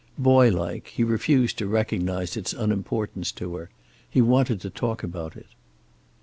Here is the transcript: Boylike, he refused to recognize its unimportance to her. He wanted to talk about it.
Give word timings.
Boylike, 0.17 0.87
he 0.87 1.03
refused 1.03 1.59
to 1.59 1.67
recognize 1.67 2.35
its 2.35 2.53
unimportance 2.55 3.31
to 3.33 3.55
her. 3.57 3.69
He 4.09 4.19
wanted 4.19 4.59
to 4.61 4.71
talk 4.71 5.03
about 5.03 5.35
it. 5.35 5.49